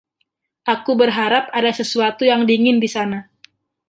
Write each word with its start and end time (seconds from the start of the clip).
Aku 0.75 0.91
berharap 1.01 1.45
ada 1.59 1.69
sesuatu 1.79 2.23
yang 2.31 2.41
dingin 2.49 2.77
di 2.83 2.89
sana. 2.95 3.19